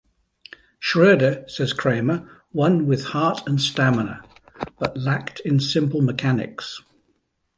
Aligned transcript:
Schroeder, 0.79 1.45
says 1.47 1.73
Kramer, 1.73 2.41
won 2.53 2.87
with 2.87 3.03
heart 3.13 3.41
and 3.45 3.61
stamina, 3.61 4.23
but 4.79 4.97
lacked 4.97 5.41
in 5.41 5.57
the 5.57 5.63
simple 5.63 6.01
mechanics. 6.01 6.81